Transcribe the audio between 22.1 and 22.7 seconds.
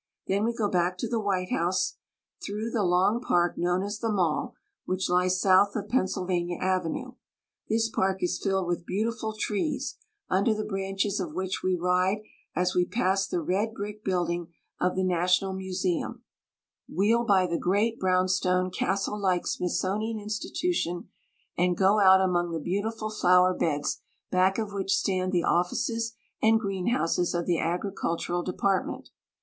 among the